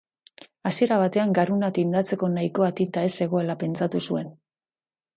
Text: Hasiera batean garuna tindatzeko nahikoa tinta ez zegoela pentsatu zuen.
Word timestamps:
Hasiera 0.69 0.97
batean 1.03 1.35
garuna 1.41 1.69
tindatzeko 1.77 2.31
nahikoa 2.39 2.73
tinta 2.83 3.07
ez 3.11 3.15
zegoela 3.23 3.61
pentsatu 3.67 4.07
zuen. 4.09 4.37